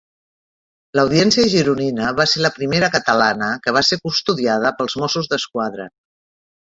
[0.99, 5.87] L'Audiència gironina va ser la primera catalana que va ser custodiada pels Mossos d'Esquadra.